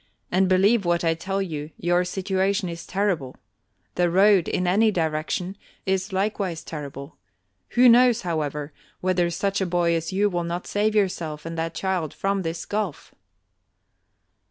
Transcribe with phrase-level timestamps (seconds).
[0.31, 3.37] And believe what I tell you: your situation is terrible;
[3.93, 7.17] the road, in any direction, is likewise terrible;
[7.77, 11.75] who knows, however, whether such a boy as you will not save yourself and that
[11.75, 13.13] child from this gulf."